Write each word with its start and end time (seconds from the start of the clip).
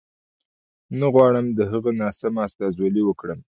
نه 0.99 1.07
غواړم 1.13 1.45
د 1.57 1.59
هغه 1.71 1.91
ناسمه 2.01 2.41
استازولي 2.47 3.01
وکړم. 3.05 3.39